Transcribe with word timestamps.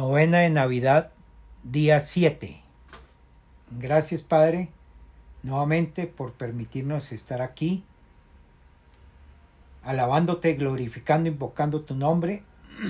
Novena 0.00 0.38
de 0.38 0.48
Navidad, 0.48 1.10
día 1.62 2.00
7. 2.00 2.62
Gracias 3.72 4.22
Padre, 4.22 4.70
nuevamente 5.42 6.06
por 6.06 6.32
permitirnos 6.32 7.12
estar 7.12 7.42
aquí, 7.42 7.84
alabándote, 9.82 10.54
glorificando, 10.54 11.28
invocando 11.28 11.82
tu 11.82 11.96
nombre. 11.96 12.42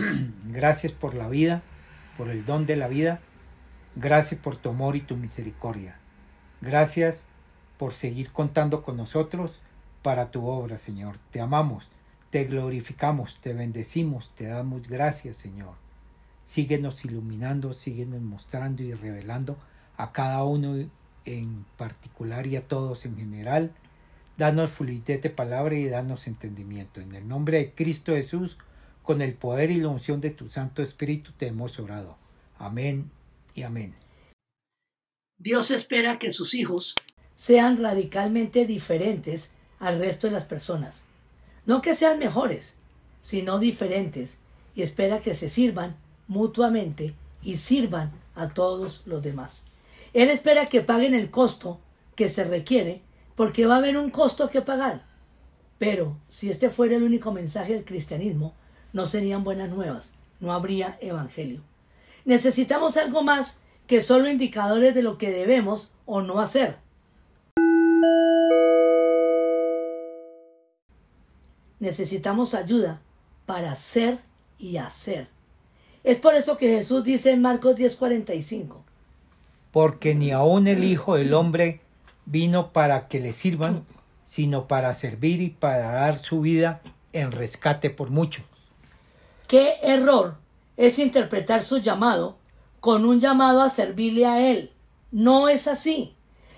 Gracias 0.53 0.93
por 0.93 1.15
la 1.15 1.29
vida, 1.29 1.63
por 2.17 2.29
el 2.29 2.45
don 2.45 2.65
de 2.65 2.77
la 2.77 2.87
vida. 2.87 3.19
Gracias 3.97 4.41
por 4.41 4.55
tu 4.55 4.69
amor 4.69 4.95
y 4.95 5.01
tu 5.01 5.17
misericordia. 5.17 5.99
Gracias 6.61 7.25
por 7.77 7.93
seguir 7.93 8.31
contando 8.31 8.85
con 8.85 8.97
nosotros 8.97 9.59
para 10.03 10.31
tu 10.31 10.47
obra, 10.47 10.79
Señor. 10.79 11.17
Te 11.33 11.41
amamos, 11.41 11.91
te 12.31 12.45
glorificamos, 12.45 13.41
te 13.41 13.53
bendecimos, 13.53 14.33
te 14.37 14.45
damos 14.45 14.87
gracias, 14.87 15.35
Señor. 15.35 15.80
Síguenos 16.51 17.05
iluminando, 17.05 17.73
síguenos 17.75 18.21
mostrando 18.23 18.83
y 18.83 18.93
revelando 18.93 19.57
a 19.97 20.11
cada 20.11 20.43
uno 20.43 20.85
en 21.25 21.65
particular 21.77 22.49
y 22.49 22.57
a 22.57 22.67
todos 22.67 23.07
en 23.07 23.17
general. 23.17 23.73
Danos 24.37 24.73
fluidez 24.73 25.23
de 25.23 25.31
palabra 25.31 25.77
y 25.77 25.89
danos 25.89 26.27
entendimiento. 26.27 27.01
En 27.01 27.15
el 27.15 27.29
nombre 27.29 27.59
de 27.59 27.73
Cristo 27.73 28.15
Jesús, 28.15 28.59
con 29.05 29.23
el 29.23 29.35
poder 29.35 29.71
y 29.71 29.81
la 29.81 29.91
unción 29.91 30.21
de 30.21 30.31
tu 30.31 30.51
Santo 30.51 30.83
Espíritu, 30.83 31.31
te 31.39 31.47
hemos 31.47 31.79
orado. 31.79 32.19
Amén 32.59 33.13
y 33.55 33.63
amén. 33.63 33.95
Dios 35.39 35.71
espera 35.71 36.19
que 36.19 36.33
sus 36.33 36.55
hijos 36.55 36.97
sean 37.37 37.81
radicalmente 37.81 38.67
diferentes 38.67 39.55
al 39.79 40.01
resto 40.01 40.27
de 40.27 40.33
las 40.33 40.47
personas. 40.47 41.05
No 41.65 41.81
que 41.81 41.95
sean 41.95 42.19
mejores, 42.19 42.75
sino 43.21 43.61
diferentes, 43.61 44.39
y 44.75 44.83
espera 44.83 45.21
que 45.21 45.35
se 45.35 45.49
sirvan 45.49 45.95
mutuamente 46.31 47.13
y 47.43 47.57
sirvan 47.57 48.13
a 48.37 48.55
todos 48.55 49.03
los 49.05 49.21
demás. 49.21 49.65
Él 50.15 50.31
espera 50.31 50.69
que 50.69 50.81
paguen 50.81 51.13
el 51.13 51.29
costo 51.31 51.81
que 52.15 52.29
se 52.29 52.45
requiere, 52.45 53.03
porque 53.35 53.67
va 53.67 53.75
a 53.75 53.79
haber 53.79 53.97
un 53.97 54.11
costo 54.11 54.49
que 54.49 54.63
pagar. 54.63 55.05
Pero 55.79 56.17
si 56.29 56.49
este 56.49 56.71
fuera 56.71 56.97
el 56.97 57.03
único 57.03 57.33
mensaje 57.33 57.73
del 57.73 57.85
cristianismo, 57.85 58.55
no 58.93 59.07
serían 59.07 59.43
buenas 59.43 59.71
nuevas, 59.71 60.13
no 60.39 60.53
habría 60.53 60.97
evangelio. 61.01 61.63
Necesitamos 62.25 62.97
algo 62.97 63.25
más 63.25 63.61
que 63.89 64.01
solo 64.01 64.31
indicadores 64.31 64.95
de 64.95 65.03
lo 65.03 65.19
que 65.19 65.33
debemos 65.33 65.91
o 66.07 66.23
no 66.23 66.39
hacer. 66.39 66.77
Necesitamos 71.81 72.55
ayuda 72.55 73.01
para 73.47 73.75
ser 73.75 74.21
y 74.59 74.77
hacer. 74.77 75.40
Es 76.03 76.19
por 76.19 76.35
eso 76.35 76.57
que 76.57 76.69
Jesús 76.69 77.05
dice 77.05 77.33
en 77.33 77.43
Marcos 77.43 77.77
10:45. 77.77 78.83
Porque 79.71 80.15
ni 80.15 80.31
aun 80.31 80.67
el 80.67 80.85
Hijo 80.85 81.17
del 81.17 81.35
Hombre 81.35 81.81
vino 82.25 82.73
para 82.73 83.09
que 83.09 83.21
le 83.21 83.33
sirvan, 83.33 83.85
sino 84.25 84.67
para 84.67 84.95
servir 84.95 85.41
y 85.43 85.51
para 85.51 85.93
dar 85.93 86.19
su 86.19 86.41
vida 86.41 86.81
en 87.13 87.33
rescate 87.33 87.91
por 87.91 88.11
muchos. 88.11 88.45
Qué 89.47 89.75
error 89.83 90.37
es 90.77 90.99
interpretar 90.99 91.63
su 91.63 91.79
llamado 91.79 92.37
con 92.81 93.05
un 93.05 93.21
llamado 93.21 93.63
a 93.63 93.69
servirle 93.69 94.27
a 94.27 94.41
Él. 94.41 94.71
No 95.11 95.49
es 95.49 95.67
así. 95.67 96.15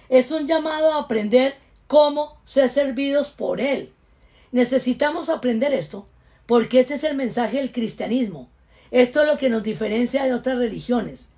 Es 0.09 0.31
un 0.31 0.47
llamado 0.47 0.93
a 0.93 1.01
aprender 1.01 1.57
cómo 1.87 2.37
ser 2.45 2.69
servidos 2.69 3.31
por 3.31 3.61
Él. 3.61 3.93
Necesitamos 4.53 5.29
aprender 5.31 5.73
esto 5.73 6.07
porque 6.47 6.81
ese 6.81 6.95
es 6.95 7.05
el 7.05 7.17
mensaje 7.17 7.57
del 7.57 7.73
cristianismo. 7.73 8.49
Esto 8.93 9.23
es 9.23 9.27
lo 9.27 9.39
que 9.39 9.49
nos 9.49 9.63
diferencia 9.63 10.25
de 10.25 10.35
otras 10.35 10.59
religiones. 10.59 11.31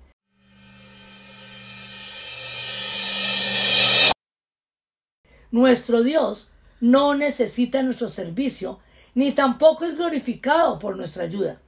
Nuestro 5.51 6.03
Dios 6.03 6.49
no 6.81 7.15
necesita 7.15 7.81
nuestro 7.81 8.09
servicio, 8.09 8.79
ni 9.13 9.31
tampoco 9.31 9.85
es 9.85 9.95
glorificado 9.95 10.79
por 10.79 10.97
nuestra 10.97 11.23
ayuda. 11.23 11.61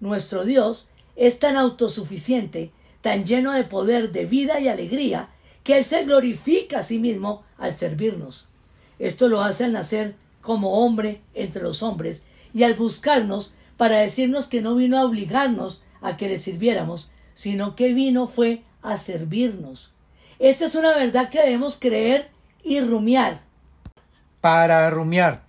Nuestro 0.00 0.44
Dios 0.44 0.90
es 1.16 1.38
tan 1.38 1.56
autosuficiente, 1.56 2.70
tan 3.00 3.24
lleno 3.24 3.52
de 3.52 3.64
poder, 3.64 4.12
de 4.12 4.26
vida 4.26 4.60
y 4.60 4.68
alegría, 4.68 5.30
que 5.64 5.78
Él 5.78 5.86
se 5.86 6.04
glorifica 6.04 6.80
a 6.80 6.82
sí 6.82 6.98
mismo 6.98 7.42
al 7.56 7.74
servirnos. 7.74 8.44
Esto 8.98 9.28
lo 9.28 9.40
hace 9.40 9.64
al 9.64 9.72
nacer 9.72 10.14
como 10.42 10.84
hombre 10.84 11.22
entre 11.32 11.62
los 11.62 11.82
hombres 11.82 12.22
y 12.52 12.64
al 12.64 12.74
buscarnos 12.74 13.54
para 13.82 13.98
decirnos 13.98 14.46
que 14.46 14.62
no 14.62 14.76
vino 14.76 14.96
a 14.96 15.04
obligarnos 15.04 15.82
a 16.02 16.16
que 16.16 16.28
le 16.28 16.38
sirviéramos, 16.38 17.10
sino 17.34 17.74
que 17.74 17.92
vino 17.92 18.28
fue 18.28 18.62
a 18.80 18.96
servirnos. 18.96 19.90
Esta 20.38 20.66
es 20.66 20.76
una 20.76 20.94
verdad 20.94 21.30
que 21.30 21.40
debemos 21.40 21.78
creer 21.80 22.30
y 22.62 22.80
rumiar. 22.80 23.40
Para 24.40 24.88
rumiar. 24.88 25.42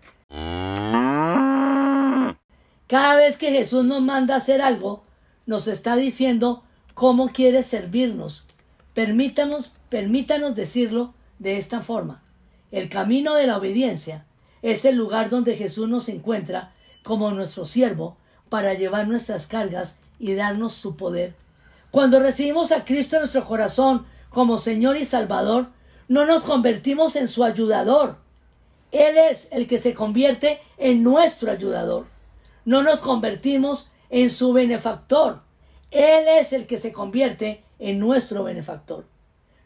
Cada 2.87 3.17
vez 3.17 3.37
que 3.37 3.51
Jesús 3.51 3.85
nos 3.85 4.01
manda 4.01 4.33
a 4.33 4.37
hacer 4.37 4.63
algo, 4.63 5.03
nos 5.45 5.67
está 5.67 5.95
diciendo 5.95 6.63
cómo 6.95 7.33
quiere 7.33 7.61
servirnos. 7.61 8.45
Permítanos, 8.95 9.73
permítanos 9.89 10.55
decirlo 10.55 11.13
de 11.37 11.57
esta 11.57 11.83
forma. 11.83 12.23
El 12.71 12.89
camino 12.89 13.35
de 13.35 13.45
la 13.45 13.57
obediencia 13.57 14.25
es 14.63 14.85
el 14.85 14.95
lugar 14.95 15.29
donde 15.29 15.55
Jesús 15.55 15.87
nos 15.87 16.09
encuentra 16.09 16.73
como 17.03 17.29
nuestro 17.29 17.65
siervo 17.65 18.17
para 18.53 18.75
llevar 18.75 19.07
nuestras 19.07 19.47
cargas 19.47 19.97
y 20.19 20.35
darnos 20.35 20.73
su 20.73 20.95
poder. 20.95 21.33
Cuando 21.89 22.19
recibimos 22.19 22.71
a 22.71 22.85
Cristo 22.85 23.15
en 23.15 23.23
nuestro 23.23 23.43
corazón 23.45 24.05
como 24.29 24.59
Señor 24.59 24.95
y 24.95 25.05
Salvador, 25.05 25.69
no 26.07 26.27
nos 26.27 26.43
convertimos 26.43 27.15
en 27.15 27.27
su 27.27 27.43
ayudador. 27.43 28.17
Él 28.91 29.17
es 29.17 29.51
el 29.51 29.65
que 29.65 29.79
se 29.79 29.95
convierte 29.95 30.59
en 30.77 31.01
nuestro 31.01 31.49
ayudador. 31.49 32.05
No 32.63 32.83
nos 32.83 32.99
convertimos 33.01 33.89
en 34.11 34.29
su 34.29 34.53
benefactor. 34.53 35.41
Él 35.89 36.27
es 36.39 36.53
el 36.53 36.67
que 36.67 36.77
se 36.77 36.91
convierte 36.91 37.63
en 37.79 37.97
nuestro 37.97 38.43
benefactor. 38.43 39.07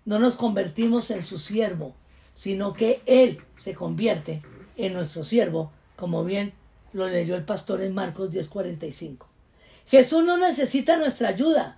No 0.06 0.18
nos 0.18 0.38
convertimos 0.38 1.12
en 1.12 1.24
su 1.24 1.40
siervo, 1.40 1.94
sino 2.36 2.72
que 2.72 3.02
Él 3.06 3.42
se 3.58 3.74
convierte 3.74 4.44
en 4.78 4.94
nuestro 4.94 5.26
siervo, 5.26 5.74
como 5.98 6.24
bien 6.24 6.54
lo 6.98 7.08
leyó 7.08 7.36
el 7.36 7.46
pastor 7.46 7.82
en 7.82 7.94
Marcos 7.94 8.32
10:45. 8.32 9.28
Jesús 9.86 10.26
no 10.26 10.38
necesita 10.38 10.98
nuestra 10.98 11.30
ayuda. 11.30 11.78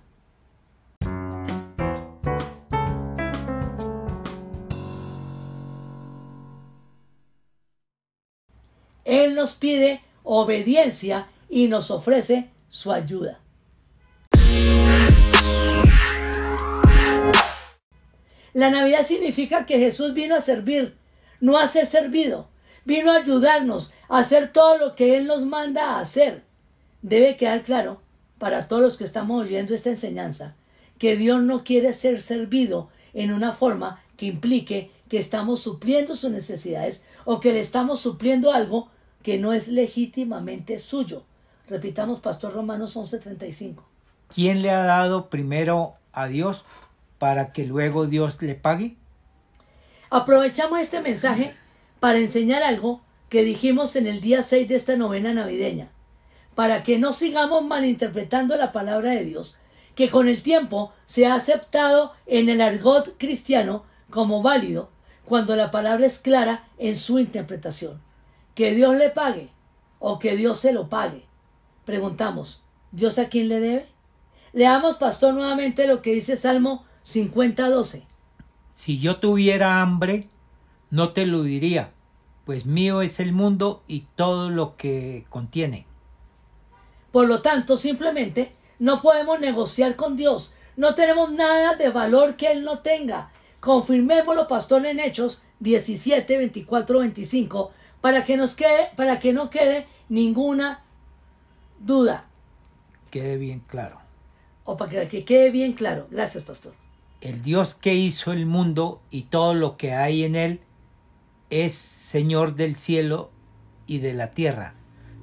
Él 9.04 9.34
nos 9.34 9.54
pide 9.54 10.02
obediencia 10.24 11.28
y 11.48 11.68
nos 11.68 11.90
ofrece 11.90 12.50
su 12.68 12.90
ayuda. 12.90 13.40
La 18.52 18.70
Navidad 18.70 19.02
significa 19.02 19.66
que 19.66 19.78
Jesús 19.78 20.14
vino 20.14 20.34
a 20.34 20.40
servir, 20.40 20.96
no 21.40 21.58
a 21.58 21.66
ser 21.66 21.86
servido. 21.86 22.48
Vino 22.84 23.12
a 23.12 23.16
ayudarnos 23.16 23.92
a 24.08 24.18
hacer 24.18 24.52
todo 24.52 24.78
lo 24.78 24.94
que 24.94 25.16
Él 25.16 25.26
nos 25.26 25.44
manda 25.44 25.96
a 25.96 26.00
hacer. 26.00 26.44
Debe 27.02 27.36
quedar 27.36 27.62
claro 27.62 28.00
para 28.38 28.68
todos 28.68 28.82
los 28.82 28.96
que 28.96 29.04
estamos 29.04 29.42
oyendo 29.42 29.74
esta 29.74 29.90
enseñanza 29.90 30.54
que 30.98 31.16
Dios 31.16 31.42
no 31.42 31.64
quiere 31.64 31.92
ser 31.94 32.20
servido 32.20 32.90
en 33.14 33.32
una 33.32 33.52
forma 33.52 34.02
que 34.16 34.26
implique 34.26 34.90
que 35.08 35.18
estamos 35.18 35.60
supliendo 35.60 36.14
sus 36.14 36.30
necesidades 36.30 37.04
o 37.24 37.40
que 37.40 37.52
le 37.52 37.60
estamos 37.60 38.00
supliendo 38.00 38.52
algo 38.52 38.90
que 39.22 39.38
no 39.38 39.52
es 39.52 39.68
legítimamente 39.68 40.78
suyo. 40.78 41.24
Repitamos, 41.68 42.20
Pastor 42.20 42.52
Romanos 42.52 42.96
11:35. 42.96 43.82
¿Quién 44.32 44.62
le 44.62 44.70
ha 44.70 44.84
dado 44.84 45.30
primero 45.30 45.94
a 46.12 46.26
Dios 46.28 46.64
para 47.18 47.52
que 47.52 47.64
luego 47.64 48.06
Dios 48.06 48.40
le 48.42 48.54
pague? 48.54 48.96
Aprovechamos 50.10 50.80
este 50.80 51.00
mensaje 51.00 51.54
para 52.00 52.18
enseñar 52.18 52.62
algo 52.62 53.02
que 53.28 53.44
dijimos 53.44 53.94
en 53.94 54.06
el 54.06 54.20
día 54.20 54.42
6 54.42 54.68
de 54.68 54.74
esta 54.74 54.96
novena 54.96 55.32
navideña, 55.32 55.90
para 56.54 56.82
que 56.82 56.98
no 56.98 57.12
sigamos 57.12 57.62
malinterpretando 57.62 58.56
la 58.56 58.72
palabra 58.72 59.10
de 59.10 59.24
Dios, 59.24 59.56
que 59.94 60.08
con 60.08 60.28
el 60.28 60.42
tiempo 60.42 60.92
se 61.04 61.26
ha 61.26 61.34
aceptado 61.34 62.12
en 62.26 62.48
el 62.48 62.60
argot 62.60 63.16
cristiano 63.18 63.84
como 64.08 64.42
válido, 64.42 64.90
cuando 65.24 65.54
la 65.54 65.70
palabra 65.70 66.06
es 66.06 66.18
clara 66.18 66.68
en 66.78 66.96
su 66.96 67.18
interpretación. 67.18 68.00
Que 68.54 68.74
Dios 68.74 68.96
le 68.96 69.10
pague 69.10 69.50
o 70.00 70.18
que 70.18 70.36
Dios 70.36 70.58
se 70.58 70.72
lo 70.72 70.88
pague. 70.88 71.24
Preguntamos, 71.84 72.62
¿Dios 72.92 73.18
a 73.18 73.28
quién 73.28 73.48
le 73.48 73.60
debe? 73.60 73.88
Leamos, 74.52 74.96
pastor, 74.96 75.34
nuevamente 75.34 75.86
lo 75.86 76.02
que 76.02 76.12
dice 76.12 76.36
Salmo 76.36 76.84
50:12. 77.04 78.02
Si 78.72 78.98
yo 78.98 79.18
tuviera 79.18 79.80
hambre, 79.80 80.26
no 80.90 81.10
te 81.10 81.26
lo 81.26 81.42
diría, 81.42 81.92
pues 82.44 82.66
mío 82.66 83.02
es 83.02 83.20
el 83.20 83.32
mundo 83.32 83.82
y 83.86 84.06
todo 84.16 84.50
lo 84.50 84.76
que 84.76 85.24
contiene. 85.28 85.86
Por 87.12 87.28
lo 87.28 87.42
tanto, 87.42 87.76
simplemente 87.76 88.52
No 88.78 89.02
podemos 89.02 89.38
negociar 89.38 89.94
con 89.94 90.16
Dios. 90.16 90.54
No 90.74 90.94
tenemos 90.94 91.30
nada 91.30 91.74
de 91.74 91.90
valor 91.90 92.36
que 92.36 92.50
Él 92.50 92.64
no 92.64 92.78
tenga. 92.78 93.30
Confirmémoslo, 93.60 94.48
pastor, 94.48 94.86
en 94.86 95.00
Hechos 95.00 95.42
17, 95.58 96.38
24, 96.38 97.00
25, 97.00 97.72
para 98.00 98.24
que 98.24 98.38
nos 98.38 98.54
quede, 98.54 98.88
para 98.96 99.18
que 99.18 99.34
no 99.34 99.50
quede 99.50 99.86
ninguna 100.08 100.82
duda. 101.78 102.24
Quede 103.10 103.36
bien 103.36 103.62
claro. 103.66 104.00
O 104.64 104.78
para 104.78 105.06
que 105.06 105.24
quede 105.26 105.50
bien 105.50 105.74
claro. 105.74 106.06
Gracias, 106.10 106.42
pastor. 106.42 106.72
El 107.20 107.42
Dios 107.42 107.74
que 107.74 107.94
hizo 107.94 108.32
el 108.32 108.46
mundo 108.46 109.02
y 109.10 109.24
todo 109.24 109.52
lo 109.52 109.76
que 109.76 109.92
hay 109.92 110.24
en 110.24 110.36
él 110.36 110.60
es 111.50 111.74
Señor 111.74 112.54
del 112.54 112.74
cielo 112.74 113.30
y 113.86 113.98
de 113.98 114.14
la 114.14 114.30
tierra. 114.30 114.74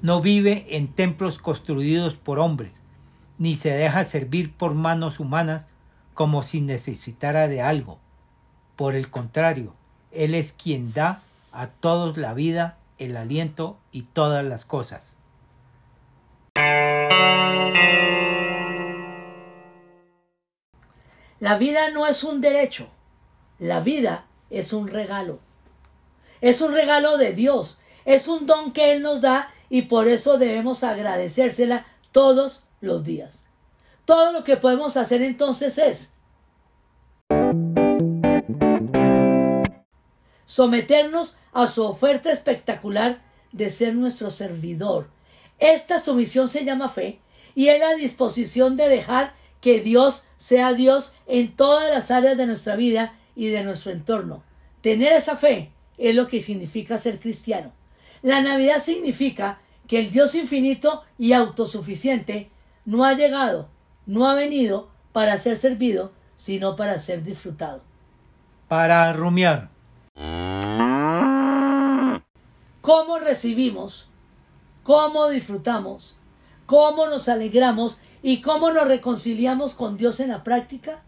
No 0.01 0.21
vive 0.21 0.65
en 0.69 0.89
templos 0.89 1.39
construidos 1.39 2.15
por 2.15 2.37
hombres, 2.39 2.83
ni 3.37 3.55
se 3.55 3.71
deja 3.71 4.03
servir 4.03 4.53
por 4.53 4.73
manos 4.73 5.19
humanas 5.19 5.67
como 6.13 6.43
si 6.43 6.61
necesitara 6.61 7.47
de 7.47 7.61
algo. 7.61 7.99
Por 8.75 8.95
el 8.95 9.09
contrario, 9.09 9.73
Él 10.11 10.35
es 10.35 10.53
quien 10.53 10.93
da 10.93 11.21
a 11.51 11.67
todos 11.67 12.17
la 12.17 12.33
vida, 12.33 12.77
el 12.99 13.17
aliento 13.17 13.77
y 13.91 14.03
todas 14.03 14.43
las 14.45 14.65
cosas. 14.65 15.17
La 21.39 21.57
vida 21.57 21.91
no 21.91 22.07
es 22.07 22.23
un 22.23 22.41
derecho, 22.41 22.87
la 23.59 23.79
vida 23.79 24.25
es 24.49 24.73
un 24.73 24.87
regalo. 24.87 25.39
Es 26.41 26.61
un 26.61 26.73
regalo 26.73 27.17
de 27.17 27.33
Dios, 27.33 27.79
es 28.05 28.27
un 28.27 28.45
don 28.45 28.71
que 28.71 28.93
Él 28.93 29.01
nos 29.01 29.21
da 29.21 29.53
y 29.69 29.83
por 29.83 30.07
eso 30.07 30.37
debemos 30.37 30.83
agradecérsela 30.83 31.85
todos 32.11 32.63
los 32.81 33.03
días. 33.03 33.45
Todo 34.05 34.31
lo 34.31 34.43
que 34.43 34.57
podemos 34.57 34.97
hacer 34.97 35.21
entonces 35.21 35.77
es 35.77 36.13
someternos 40.45 41.37
a 41.51 41.67
su 41.67 41.83
oferta 41.83 42.31
espectacular 42.31 43.21
de 43.51 43.69
ser 43.69 43.95
nuestro 43.95 44.29
servidor. 44.29 45.09
Esta 45.59 45.99
sumisión 45.99 46.47
se 46.47 46.63
llama 46.63 46.87
fe 46.87 47.19
y 47.53 47.67
es 47.67 47.79
la 47.79 47.93
disposición 47.95 48.77
de 48.77 48.87
dejar 48.87 49.33
que 49.59 49.81
Dios 49.81 50.25
sea 50.37 50.73
Dios 50.73 51.13
en 51.25 51.55
todas 51.55 51.89
las 51.89 52.11
áreas 52.11 52.37
de 52.37 52.45
nuestra 52.45 52.75
vida 52.75 53.13
y 53.35 53.47
de 53.47 53.63
nuestro 53.63 53.91
entorno. 53.91 54.43
Tener 54.81 55.13
esa 55.13 55.35
fe 55.35 55.71
es 55.97 56.15
lo 56.15 56.27
que 56.27 56.41
significa 56.41 56.97
ser 56.97 57.19
cristiano. 57.19 57.71
La 58.21 58.41
Navidad 58.41 58.79
significa 58.79 59.59
que 59.87 59.99
el 59.99 60.11
Dios 60.11 60.35
infinito 60.35 61.03
y 61.17 61.33
autosuficiente 61.33 62.49
no 62.85 63.05
ha 63.05 63.13
llegado, 63.13 63.69
no 64.05 64.29
ha 64.29 64.35
venido 64.35 64.89
para 65.11 65.37
ser 65.37 65.57
servido, 65.57 66.11
sino 66.35 66.75
para 66.75 66.97
ser 66.99 67.23
disfrutado. 67.23 67.81
Para 68.67 69.11
rumiar. 69.13 69.69
¿Cómo 72.81 73.19
recibimos? 73.19 74.07
¿Cómo 74.83 75.27
disfrutamos? 75.27 76.15
¿Cómo 76.65 77.07
nos 77.07 77.27
alegramos? 77.27 77.99
¿Y 78.23 78.41
cómo 78.41 78.71
nos 78.71 78.87
reconciliamos 78.87 79.75
con 79.75 79.97
Dios 79.97 80.19
en 80.19 80.29
la 80.29 80.43
práctica? 80.43 81.01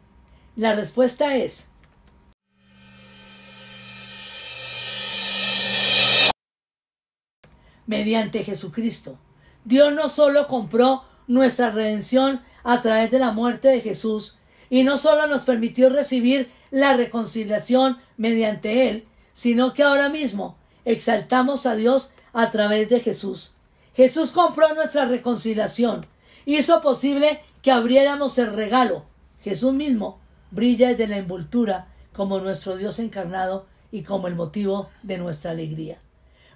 La 0.55 0.75
respuesta 0.75 1.35
es 1.35 1.68
mediante 7.89 8.43
Jesucristo. 8.43 9.17
Dios 9.65 9.91
no 9.91 10.09
solo 10.09 10.45
compró 10.45 11.05
nuestra 11.25 11.71
redención 11.71 12.39
a 12.63 12.81
través 12.81 13.09
de 13.09 13.17
la 13.17 13.31
muerte 13.31 13.69
de 13.69 13.81
Jesús, 13.81 14.37
y 14.69 14.83
no 14.83 14.95
solo 14.95 15.25
nos 15.25 15.43
permitió 15.43 15.89
recibir 15.89 16.51
la 16.69 16.95
reconciliación 16.95 17.97
mediante 18.15 18.89
Él, 18.89 19.07
sino 19.33 19.73
que 19.73 19.81
ahora 19.81 20.07
mismo 20.07 20.55
exaltamos 20.85 21.65
a 21.65 21.73
Dios 21.73 22.11
a 22.31 22.51
través 22.51 22.89
de 22.89 22.99
Jesús. 22.99 23.53
Jesús 23.95 24.29
compró 24.29 24.75
nuestra 24.75 25.05
reconciliación, 25.05 26.05
hizo 26.45 26.81
posible 26.81 27.41
que 27.63 27.71
abriéramos 27.71 28.37
el 28.37 28.53
regalo. 28.53 29.05
Jesús 29.41 29.73
mismo 29.73 30.19
brilla 30.51 30.89
desde 30.89 31.07
la 31.07 31.17
envoltura 31.17 31.87
como 32.13 32.37
nuestro 32.37 32.77
Dios 32.77 32.99
encarnado 32.99 33.65
y 33.91 34.03
como 34.03 34.27
el 34.27 34.35
motivo 34.35 34.91
de 35.01 35.17
nuestra 35.17 35.49
alegría. 35.49 35.99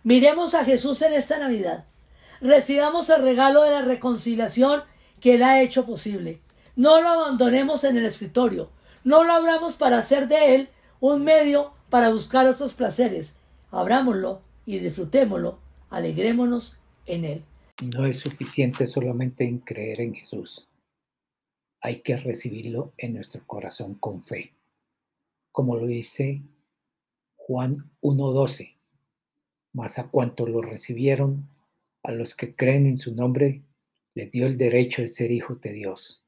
Miremos 0.03 0.53
a 0.53 0.65
Jesús 0.65 1.01
en 1.01 1.13
esta 1.13 1.39
Navidad. 1.39 1.85
Recibamos 2.41 3.09
el 3.09 3.21
regalo 3.21 3.63
de 3.63 3.71
la 3.71 3.81
reconciliación 3.83 4.83
que 5.21 5.35
Él 5.35 5.43
ha 5.43 5.61
hecho 5.61 5.85
posible. 5.85 6.41
No 6.75 6.99
lo 6.99 7.07
abandonemos 7.07 7.85
en 7.85 7.95
el 7.95 8.05
escritorio. 8.05 8.69
No 9.05 9.23
lo 9.23 9.31
abramos 9.31 9.75
para 9.75 9.99
hacer 9.99 10.27
de 10.27 10.55
Él 10.55 10.69
un 10.99 11.23
medio 11.23 11.71
para 11.89 12.09
buscar 12.09 12.47
otros 12.47 12.73
placeres. 12.73 13.37
Abrámoslo 13.71 14.41
y 14.65 14.79
disfrutémoslo. 14.79 15.59
Alegrémonos 15.89 16.75
en 17.05 17.23
Él. 17.23 17.45
No 17.81 18.05
es 18.05 18.19
suficiente 18.19 18.87
solamente 18.87 19.45
en 19.45 19.59
creer 19.59 20.01
en 20.01 20.15
Jesús. 20.15 20.67
Hay 21.79 22.01
que 22.01 22.17
recibirlo 22.17 22.93
en 22.97 23.13
nuestro 23.13 23.45
corazón 23.47 23.95
con 23.95 24.25
fe. 24.25 24.53
Como 25.53 25.77
lo 25.77 25.85
dice 25.85 26.43
Juan 27.37 27.89
1.12 28.01 28.72
mas 29.73 29.99
a 29.99 30.09
cuantos 30.09 30.49
lo 30.49 30.61
recibieron, 30.61 31.49
a 32.03 32.11
los 32.11 32.35
que 32.35 32.55
creen 32.55 32.85
en 32.85 32.97
su 32.97 33.13
nombre, 33.15 33.63
les 34.13 34.29
dio 34.29 34.45
el 34.45 34.57
derecho 34.57 35.01
de 35.01 35.07
ser 35.07 35.31
hijos 35.31 35.59
de 35.61 35.73
Dios. 35.73 36.23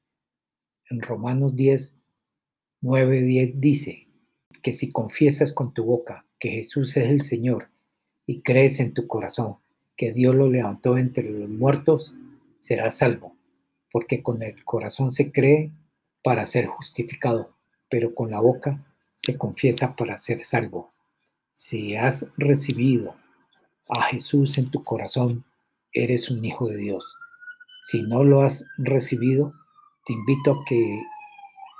En 0.89 1.01
Romanos 1.01 1.55
10, 1.55 1.97
9, 2.81 3.21
10 3.21 3.61
dice 3.61 4.07
que 4.61 4.73
si 4.73 4.91
confiesas 4.91 5.53
con 5.53 5.73
tu 5.73 5.85
boca 5.85 6.25
que 6.39 6.49
Jesús 6.49 6.97
es 6.97 7.09
el 7.09 7.21
Señor 7.21 7.69
y 8.25 8.41
crees 8.41 8.79
en 8.79 8.93
tu 8.93 9.07
corazón 9.07 9.57
que 9.95 10.11
Dios 10.11 10.35
lo 10.35 10.49
levantó 10.49 10.97
entre 10.97 11.29
los 11.29 11.49
muertos, 11.49 12.15
serás 12.59 12.97
salvo, 12.97 13.35
porque 13.91 14.23
con 14.23 14.41
el 14.41 14.63
corazón 14.65 15.11
se 15.11 15.31
cree 15.31 15.71
para 16.23 16.45
ser 16.47 16.65
justificado, 16.65 17.55
pero 17.89 18.15
con 18.15 18.31
la 18.31 18.39
boca 18.39 18.83
se 19.13 19.37
confiesa 19.37 19.95
para 19.95 20.17
ser 20.17 20.43
salvo. 20.43 20.91
Si 21.51 21.95
has 21.95 22.27
recibido 22.37 23.15
a 23.89 24.03
Jesús 24.03 24.57
en 24.57 24.69
tu 24.71 24.83
corazón, 24.83 25.45
eres 25.91 26.29
un 26.29 26.43
hijo 26.43 26.67
de 26.67 26.77
Dios. 26.77 27.15
Si 27.81 28.03
no 28.03 28.23
lo 28.23 28.41
has 28.41 28.65
recibido, 28.77 29.53
te 30.05 30.13
invito 30.13 30.51
a 30.51 30.65
que 30.65 31.03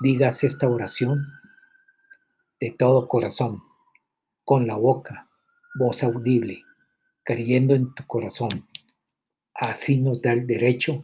digas 0.02 0.44
esta 0.44 0.70
oración 0.70 1.26
de 2.60 2.72
todo 2.72 3.08
corazón, 3.08 3.64
con 4.44 4.68
la 4.68 4.76
boca, 4.76 5.30
voz 5.78 6.04
audible, 6.04 6.64
creyendo 7.24 7.76
en 7.76 7.94
tu 7.94 8.06
corazón. 8.06 8.68
Así 9.54 10.00
nos 10.00 10.22
da 10.22 10.34
el 10.34 10.46
derecho 10.46 11.04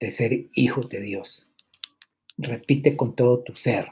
de 0.00 0.10
ser 0.10 0.48
hijos 0.54 0.88
de 0.88 1.00
Dios. 1.00 1.50
Repite 2.36 2.96
con 2.96 3.14
todo 3.14 3.42
tu 3.42 3.56
ser, 3.56 3.90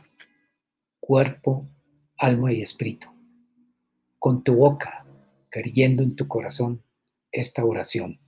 cuerpo, 1.01 1.67
alma 2.19 2.53
y 2.53 2.61
espíritu. 2.61 3.09
Con 4.19 4.43
tu 4.43 4.55
boca, 4.57 5.02
creyendo 5.53 6.03
en 6.03 6.17
tu 6.17 6.27
corazón 6.29 6.83
esta 7.31 7.63
oración. 7.63 8.19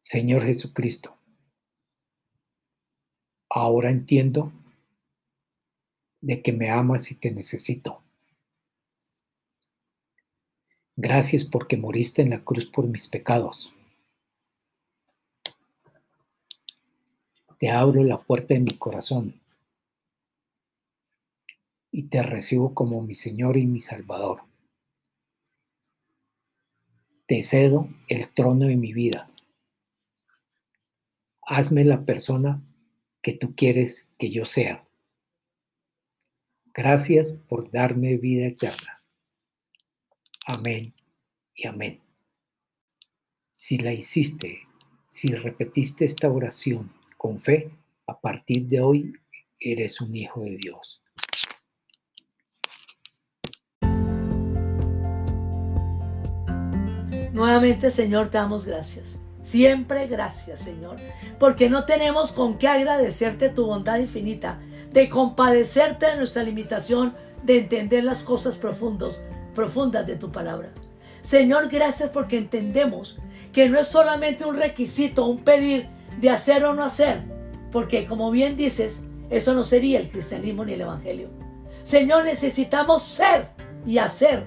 Señor 0.00 0.44
Jesucristo, 0.44 1.18
ahora 3.50 3.90
entiendo 3.90 4.52
de 6.20 6.42
que 6.42 6.52
me 6.52 6.70
amas 6.70 7.10
y 7.10 7.16
te 7.16 7.32
necesito. 7.32 8.02
Gracias 10.94 11.44
porque 11.44 11.76
moriste 11.76 12.22
en 12.22 12.30
la 12.30 12.44
cruz 12.44 12.66
por 12.66 12.86
mis 12.86 13.08
pecados. 13.08 13.72
Te 17.58 17.68
abro 17.68 18.04
la 18.04 18.22
puerta 18.22 18.54
de 18.54 18.60
mi 18.60 18.78
corazón 18.78 19.40
y 21.90 22.04
te 22.04 22.22
recibo 22.22 22.74
como 22.74 23.02
mi 23.02 23.14
Señor 23.14 23.56
y 23.56 23.66
mi 23.66 23.80
Salvador. 23.80 24.49
Te 27.30 27.44
cedo 27.44 27.88
el 28.08 28.28
trono 28.34 28.66
de 28.66 28.76
mi 28.76 28.92
vida. 28.92 29.30
Hazme 31.42 31.84
la 31.84 32.04
persona 32.04 32.60
que 33.22 33.34
tú 33.34 33.54
quieres 33.54 34.12
que 34.18 34.32
yo 34.32 34.46
sea. 34.46 34.84
Gracias 36.74 37.34
por 37.48 37.70
darme 37.70 38.16
vida 38.16 38.48
eterna. 38.48 39.04
Amén 40.44 40.92
y 41.54 41.68
amén. 41.68 42.00
Si 43.48 43.78
la 43.78 43.92
hiciste, 43.92 44.62
si 45.06 45.32
repetiste 45.32 46.06
esta 46.06 46.28
oración 46.32 46.92
con 47.16 47.38
fe, 47.38 47.70
a 48.08 48.20
partir 48.20 48.66
de 48.66 48.80
hoy 48.80 49.12
eres 49.60 50.00
un 50.00 50.16
hijo 50.16 50.42
de 50.42 50.56
Dios. 50.56 51.04
Nuevamente, 57.40 57.88
Señor, 57.90 58.28
te 58.28 58.36
damos 58.36 58.66
gracias. 58.66 59.18
Siempre 59.40 60.06
gracias, 60.06 60.60
Señor, 60.60 60.96
porque 61.38 61.70
no 61.70 61.86
tenemos 61.86 62.32
con 62.32 62.58
qué 62.58 62.68
agradecerte 62.68 63.48
tu 63.48 63.64
bondad 63.64 63.96
infinita, 63.96 64.60
de 64.92 65.08
compadecerte 65.08 66.04
de 66.04 66.16
nuestra 66.16 66.42
limitación, 66.42 67.14
de 67.42 67.60
entender 67.60 68.04
las 68.04 68.22
cosas 68.22 68.58
profundas, 68.58 69.22
de 70.06 70.16
tu 70.16 70.30
palabra. 70.30 70.70
Señor, 71.22 71.70
gracias 71.70 72.10
porque 72.10 72.36
entendemos 72.36 73.16
que 73.54 73.70
no 73.70 73.78
es 73.78 73.86
solamente 73.86 74.44
un 74.44 74.58
requisito, 74.58 75.24
un 75.24 75.42
pedir 75.42 75.88
de 76.20 76.28
hacer 76.28 76.62
o 76.66 76.74
no 76.74 76.84
hacer, 76.84 77.22
porque 77.72 78.04
como 78.04 78.30
bien 78.30 78.54
dices, 78.54 79.00
eso 79.30 79.54
no 79.54 79.64
sería 79.64 79.98
el 79.98 80.08
cristianismo 80.08 80.66
ni 80.66 80.74
el 80.74 80.82
evangelio. 80.82 81.30
Señor, 81.84 82.24
necesitamos 82.24 83.02
ser 83.02 83.48
y 83.86 83.96
hacer. 83.96 84.44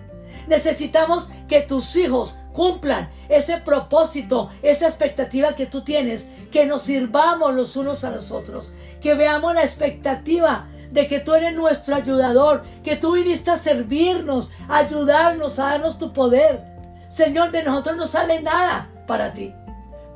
Necesitamos 0.48 1.30
que 1.48 1.62
tus 1.62 1.96
hijos 1.96 2.38
cumplan 2.54 3.10
ese 3.28 3.58
propósito, 3.58 4.50
esa 4.62 4.88
expectativa 4.88 5.56
que 5.56 5.66
tú 5.66 5.84
tienes, 5.84 6.30
que 6.52 6.66
nos 6.66 6.84
sirvamos 6.84 7.54
los 7.54 7.76
unos 7.76 8.04
a 8.04 8.12
los 8.12 8.32
otros, 8.32 8.72
que 9.02 9.16
veamos 9.16 9.54
la 9.54 9.64
expectativa 9.64 10.68
de 10.92 11.08
que 11.08 11.20
tú 11.20 11.34
eres 11.34 11.54
nuestro 11.54 11.96
ayudador, 11.96 12.64
que 12.84 12.96
tú 12.96 13.14
viniste 13.14 13.52
a 13.52 13.58
servirnos, 13.58 14.50
a 14.70 14.78
ayudarnos, 14.78 15.60
a 15.60 15.66
darnos 15.66 15.98
tu 15.98 16.14
poder. 16.14 16.64
Señor, 17.10 17.52
de 17.52 17.64
nosotros 17.64 17.98
no 17.98 18.06
sale 18.06 18.42
nada 18.42 18.90
para 19.08 19.34
ti, 19.34 19.54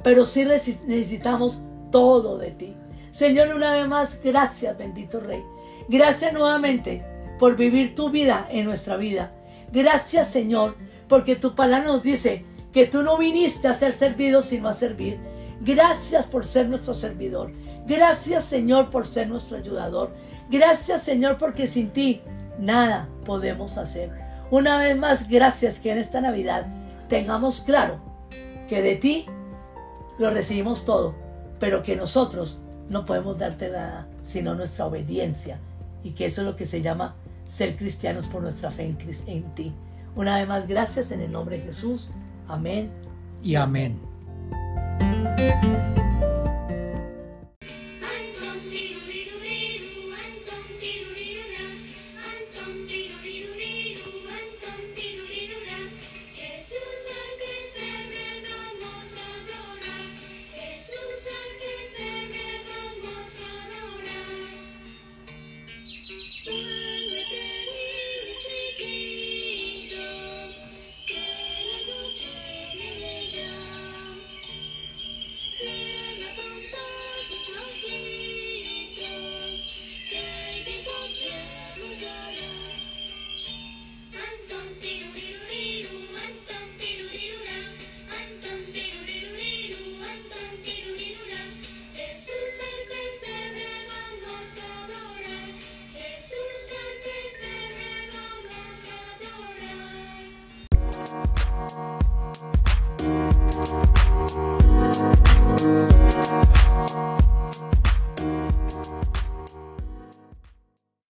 pero 0.03 0.24
sí 0.24 0.46
necesitamos 0.46 1.60
todo 1.91 2.38
de 2.38 2.51
ti. 2.51 2.77
Señor, 3.12 3.56
una 3.56 3.74
vez 3.74 3.88
más, 3.88 4.20
gracias, 4.24 4.77
bendito 4.77 5.20
Rey. 5.20 5.44
Gracias 5.89 6.34
nuevamente 6.34 7.03
por 7.39 7.56
vivir 7.56 7.96
tu 7.96 8.10
vida 8.10 8.48
en 8.50 8.65
nuestra 8.65 8.98
vida. 8.98 9.32
Gracias, 9.72 10.29
Señor, 10.29 10.75
porque 11.08 11.36
tu 11.36 11.56
palabra 11.56 11.88
nos 11.88 12.04
dice 12.04 12.46
que 12.72 12.86
tú 12.86 13.04
no 13.04 13.18
viniste 13.18 13.68
a 13.68 13.74
ser 13.74 13.94
servido, 13.94 14.42
sino 14.42 14.70
a 14.70 14.74
servir. 14.74 15.20
Gracias 15.62 16.28
por 16.28 16.46
ser 16.46 16.70
nuestro 16.70 16.94
servidor. 16.94 17.52
Gracias, 17.88 18.46
Señor, 18.46 18.90
por 18.90 19.08
ser 19.08 19.28
nuestro 19.28 19.58
ayudador. 19.58 20.12
Gracias 20.50 21.04
Señor 21.04 21.38
porque 21.38 21.68
sin 21.68 21.90
ti 21.90 22.22
nada 22.58 23.10
podemos 23.26 23.78
hacer. 23.78 24.12
Una 24.50 24.78
vez 24.78 24.98
más, 24.98 25.28
gracias 25.28 25.80
que 25.80 25.92
en 25.92 25.98
esta 25.98 26.22
Navidad 26.22 26.68
tengamos 27.10 27.60
claro 27.62 28.00
que 28.68 28.82
de 28.82 28.96
ti 28.96 29.26
lo 30.18 30.30
recibimos 30.30 30.86
todo, 30.86 31.16
pero 31.60 31.84
que 31.84 31.98
nosotros 31.98 32.58
no 32.88 33.04
podemos 33.04 33.38
darte 33.38 33.70
nada 33.70 34.08
sino 34.24 34.56
nuestra 34.56 34.86
obediencia 34.86 35.60
y 36.02 36.12
que 36.12 36.26
eso 36.26 36.42
es 36.42 36.48
lo 36.48 36.56
que 36.56 36.66
se 36.66 36.82
llama 36.82 37.16
ser 37.46 37.76
cristianos 37.76 38.28
por 38.28 38.42
nuestra 38.42 38.72
fe 38.72 38.86
en, 38.86 38.98
en 39.28 39.56
ti. 39.56 39.74
Una 40.17 40.38
vez 40.38 40.47
más, 40.47 40.67
gracias 40.67 41.12
en 41.12 41.21
el 41.21 41.31
nombre 41.31 41.57
de 41.57 41.63
Jesús. 41.65 42.09
Amén. 42.47 42.89
Y 43.43 43.53
amén. 43.53 44.00